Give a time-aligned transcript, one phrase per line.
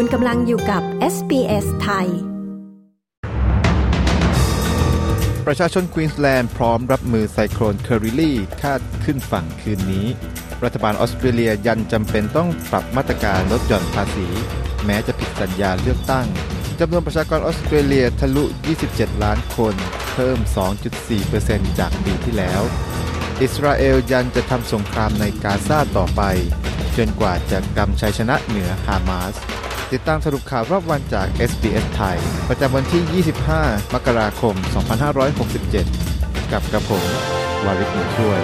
[0.00, 0.82] คุณกำลังอยู่กับ
[1.14, 2.08] SBS ไทย
[5.46, 10.06] ประชาชนควีนส์แลนด์พร้อมรับมือไซโคลนเคอริลี่คาดขึ้นฝั่งคืนนี้
[10.64, 14.26] รัฐบาลออสเตรเลียยันจำเป็นต้องปรับมาตรการลดหย่อนภาษี
[14.84, 16.26] แม้จะผิดสัญญาเลือกตั้ง
[16.80, 18.44] จำนวนประชากรออสเตรเลียทะลุ
[18.84, 19.74] 27 ล้านคน
[20.14, 20.38] เพิ่ม
[21.08, 22.62] 2.4%จากปีที่แล้ว
[23.42, 26.22] อิสราเอลยันจะทำสงครามในกาซาต่อไป
[26.96, 29.36] จนกว่าจะกำชัยชนะเหนือฮามาส
[29.94, 32.16] ติดตามสรุปข่าวรอบวันจาก SBS ไทย
[32.48, 33.24] ประจำวันที่
[33.54, 34.54] 25 มกราคม
[35.32, 37.04] 2567 กับกระผม
[37.64, 38.40] วาริศหนุช่วย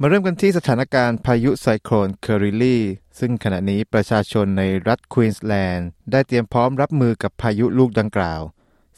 [0.00, 2.82] มาเริ่มกันที่สถานการณ์พายุไซโคลนเคอริลี่
[3.18, 8.40] ซึ่งขณะนี้ประชาชนในรัฐควีนส์แลนด์ได้เตรียมพร้อมรับมือกับพายุลูกดังกล่าว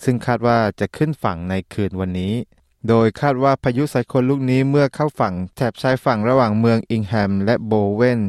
[0.05, 2.35] ซึ่งคาดว่าจะขึ้นฝั่งในคืนวันนี้
[2.89, 8.21] โดยคาดว่าพายุไซโคลนลูกนี้เมื่อเข้าฝั่งแถบชายฝั่งระหว่างเมืองอิงแฮมและโบเวน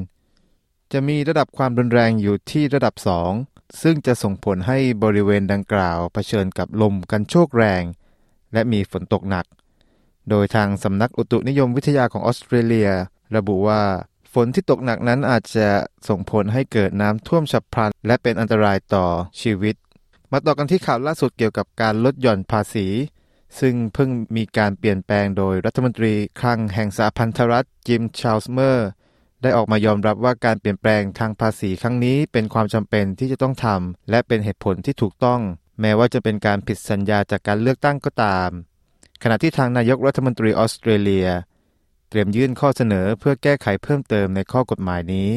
[0.93, 2.95] จะมีระดับความรุนแรงอยู่ที่ระดับ
[3.37, 7.83] 2 ซึ่งจะส่งผลให้บริเวณดังกล่าวเผชิญกับลมกันโชกแรง
[8.53, 9.45] และมีฝนตกหนัก
[10.29, 12.89] โดยทางสำนักอุตุนิยมวิทยาของออสเตรเลีย
[13.35, 13.81] ระบุว่า
[14.33, 15.67] ฝนที่ตกหนักนั้นอาจจะ
[16.07, 19.05] ส่งผลให้เกิดน้ำท่วมฉับพลัน และเป็นอันตรายต่อ
[19.41, 19.75] ชีวิต
[20.31, 22.87] มาต่อกันที่ข่าวล่าสุดเกี่ยวกับการลดหย่อนภาษี
[23.59, 28.89] ซึ่งเพิ่งมีการเปลี่ยนแปลงโดยรัฐมนตรีคลังแห่งสหพันธรัฐจิมชาลส์เมอร์
[29.41, 35.41] ได้ออกมายอมรับว่าการเปลี่ยนแปลงทางภาษีครั้งนี้เป็นความจำเป็นที่จะต้องทำและเป็นเหตุผลที่ถูกต้อง
[35.81, 38.49] แม้ว่าจะเป็นการผิดสัญญาจากการเลือกตั้งก็ตาม
[39.23, 41.27] ขณะที่ทางนายกรัฐมนตรีออสเตรเลีย
[42.09, 45.31] เตรียมยื่นข้อเสนอเพื่อแก้ไขเพิ่มเติมในข้อกฎหมายนี้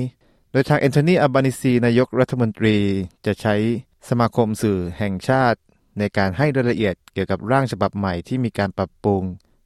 [0.53, 2.77] โดยทางแอนโทนีอับบานิซีนายกรัฐมนตรี
[3.27, 3.55] จะใช้
[4.09, 5.59] สมาคมสื่อแห่งชาติ
[5.99, 9.23] ในการให้รายละเอียดเกี่ยวกับร่างฉบับใหม่ที่มีการปรับปรุง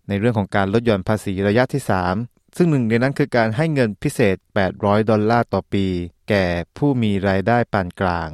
[0.08, 4.36] ในเรื่องของการลดหย่อนภาษีระยะที่ 3 ซึ่งหนึ่งในนั้นคือการให้เงินพิเศษ
[4.72, 5.86] 800 ดอลลาร์ต่อปี
[6.28, 8.28] แก่ผู้มีรายได้ปานกลาง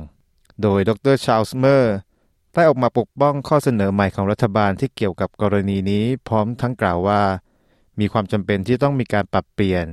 [0.62, 1.94] โดยดรชาลส์เมอร์
[2.52, 7.22] ได้ออกมาปกป้องข้อเสนอใหม่ของรัฐบาลที่เกี่ยวกับกรณีนี้พร้อมทั้งกล่าวว่า
[8.00, 9.86] มีความจำเป็นที่ต้องมีการปรับเปลี่ยน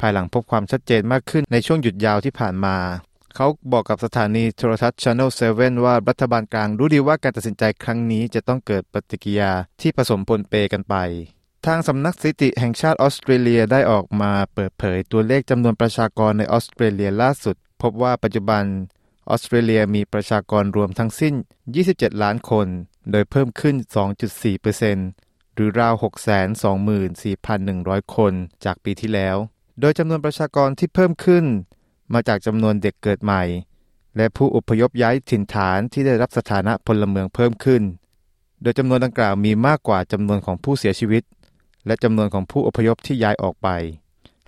[0.00, 2.76] ภายหลังพบความชัดเจนมากขึ้นในช่วงหยุดยาวที่ผ่านมา
[3.34, 9.50] เขาบอกกับสถานีโทรทัศน์ Channel 7 ว่ารัฐบาลกลางรู้ดีว่าการตัดสินใจครั้งนี้จะต้องเกิดปฏิกิริยา
[9.80, 10.96] ที่ผสมปนเปกันไป
[11.66, 18.64] ทางสำนักสถิติแห่งชาติออสเตรเลียได้ออกมาเปิดเผยตัวเลขจำนวนประชากรในออสเตรเลียล่าสุด พบว่าปัจจุบัน
[19.28, 21.34] ออสเตรเลียมีประชากรรวมทั้งสิ้น
[21.78, 22.66] 27 ล้านคน
[23.10, 23.76] โดยเพิ่มขึ้น
[24.64, 25.94] 2.4%หรือราว
[26.84, 28.32] 624,100 คน
[28.64, 29.36] จากปีที่แล้ว
[29.80, 31.44] โดยจำนวนประชากรที่เพิ่มขึ้น
[32.12, 33.42] มาจากจำนวนเด็กเกิดใหม่
[34.16, 37.82] และผู้อพยพย้ายถิ่นฐานที่ได้รับสถานะพลเมืองเพิ่มขึ้น
[38.62, 41.22] โดยจำนวนดังกล่าวมีมากกว่าจำนวนของผู้เสียชีวิต
[41.88, 43.68] และจำนวนของผู้อพยพที่ย้ายออกไป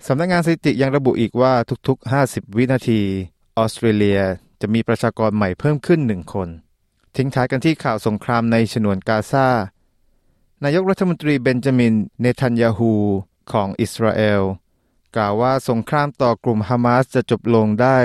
[0.07, 1.53] สำนักงานสถิติยังระบุอีกว่า
[1.87, 3.01] ทุกๆ 50 วินาที
[3.57, 4.21] ออสเตรเลีย
[4.61, 6.49] จะมีประชากรใหม่เพิ่มขึ้นหนึ่งคน
[7.15, 9.47] ทิ้งท้ายกันที่ข่าวสงครามในฉนวนกาซา
[10.63, 12.93] นายกรัฐมนตรีเบนจามิน เนทันยาฮู
[13.51, 14.41] ของอิสราเอล
[15.15, 17.97] กล่าวว่าสงครามต่อกลุ่มฮามาสจะจบลงได้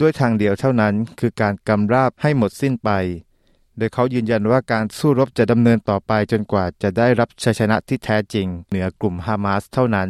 [0.00, 2.90] ด้วยทางเดียวเท่านั้น คือการกำราบให้หมดสิ้นไป
[3.78, 10.08] โดยเขายืนยันว่าการสู้รบจะดำเนินต่อไปจนกว่าจะได้รับชัยชนะที่แท้จริง เหนือกลุ่มฮามาสเท่านั้น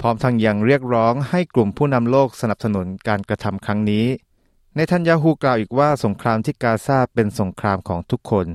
[0.00, 4.06] พร้อมทั้งยังเรียกร้องให้กลุ่มผู้นำโลกสนับสนุนการกระทำครั้งนี้
[4.76, 8.46] ในทันยาฮูกล่าวอีกว่าสงครามที่กาซาเป็นสงครามของทุกคน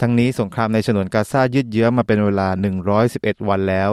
[0.00, 2.48] ทั้งนี้สงครามในฉนวนกาซายืดเยื้อมาเป็นเวลา
[2.98, 3.90] 111 วันแล้ว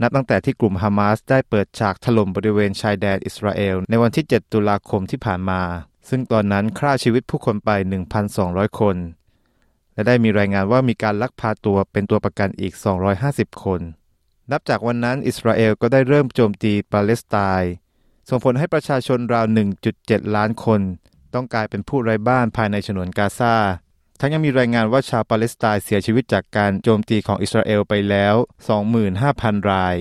[0.00, 5.62] นับตั้งแต่ที่กลุ่มฮามาสได้เปิดฉากถล่มบริเวณชายแดนอิสราเอลในวันที่ 7 ตุลาคมที่ผ่านมา
[6.08, 7.70] ซึ่งตอนนั้นฆ่าชีวิตผู้คนไป
[8.26, 8.96] 1,200 คน
[9.96, 12.72] และได้มีรายงานว่ามีการลักพาตัวเป็นตัวประกันอีก
[13.18, 13.80] 250 คน
[14.52, 17.72] นับจากวันนั้นอิสราเอลก็ได้เริ่มโจมตีปาเลสไตน์
[18.28, 19.46] ส่งผลให้ประชาชนราว
[19.90, 20.80] 1.7 ล้านคน
[21.34, 23.54] ต้องกลายเป็นผู้ไร้บ้านภายในฉนวนกาซา
[24.20, 28.34] ทั้งยังมีรายงานว่าชาวปาเลสไตน์เสียชีวิตจากการโจมตีของอิสราเอลไปแล้ว
[29.02, 29.96] 25,000 ราย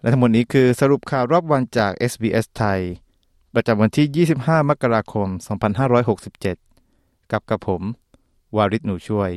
[0.00, 2.80] และทั้งหมดนี้คือสรุปข่าวรอบวันจาก SBS ไทย
[3.54, 5.28] ประจำวันที่ 25 มกราคม
[6.70, 7.82] 2567 กับกระผม
[8.56, 9.30] วาริศหนูช่วย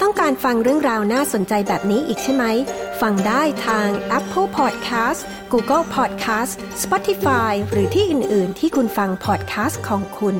[0.00, 2.44] ต้องการฟังเรื่องราวน่าสนใจแบบนี้อีกใช่ไหม
[3.00, 3.88] ฟังได้ทาง
[4.18, 5.20] Apple Podcast
[5.52, 6.52] Google Podcast
[6.82, 10.36] Spotify หรือที่อื่น ๆ ที่คุณฟัง podcast ของคุณ